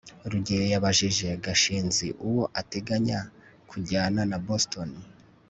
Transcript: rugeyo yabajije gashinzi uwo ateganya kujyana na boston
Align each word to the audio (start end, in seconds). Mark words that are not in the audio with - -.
rugeyo 0.31 0.65
yabajije 0.73 1.27
gashinzi 1.45 2.07
uwo 2.27 2.43
ateganya 2.61 3.19
kujyana 3.69 4.21
na 4.29 4.37
boston 4.47 4.89